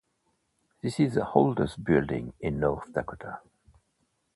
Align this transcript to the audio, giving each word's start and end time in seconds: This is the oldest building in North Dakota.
This 0.81 0.99
is 0.99 1.13
the 1.13 1.29
oldest 1.31 1.83
building 1.83 2.33
in 2.39 2.59
North 2.59 2.91
Dakota. 2.91 3.41